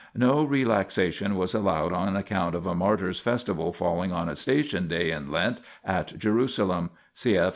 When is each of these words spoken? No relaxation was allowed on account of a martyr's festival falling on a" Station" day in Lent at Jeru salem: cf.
No 0.15 0.43
relaxation 0.43 1.35
was 1.35 1.53
allowed 1.53 1.93
on 1.93 2.15
account 2.15 2.55
of 2.55 2.65
a 2.65 2.73
martyr's 2.73 3.19
festival 3.19 3.71
falling 3.71 4.11
on 4.11 4.29
a" 4.29 4.35
Station" 4.35 4.87
day 4.87 5.11
in 5.11 5.29
Lent 5.31 5.61
at 5.85 6.17
Jeru 6.17 6.47
salem: 6.47 6.89
cf. 7.15 7.49